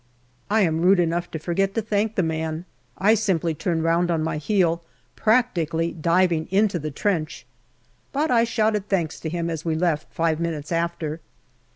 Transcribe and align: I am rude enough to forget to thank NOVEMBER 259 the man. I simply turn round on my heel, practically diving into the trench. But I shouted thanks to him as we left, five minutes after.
I 0.49 0.61
am 0.61 0.81
rude 0.81 0.99
enough 0.99 1.29
to 1.29 1.37
forget 1.37 1.75
to 1.75 1.81
thank 1.83 2.13
NOVEMBER 2.15 2.33
259 2.33 2.49
the 2.49 2.57
man. 3.05 3.09
I 3.11 3.13
simply 3.13 3.53
turn 3.53 3.83
round 3.83 4.09
on 4.09 4.23
my 4.23 4.37
heel, 4.37 4.81
practically 5.15 5.91
diving 5.91 6.47
into 6.49 6.79
the 6.79 6.89
trench. 6.89 7.45
But 8.11 8.31
I 8.31 8.43
shouted 8.43 8.89
thanks 8.89 9.19
to 9.19 9.29
him 9.29 9.47
as 9.47 9.63
we 9.63 9.75
left, 9.75 10.11
five 10.11 10.39
minutes 10.39 10.71
after. 10.71 11.19